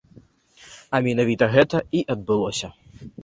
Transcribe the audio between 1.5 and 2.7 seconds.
гэта і адбылося.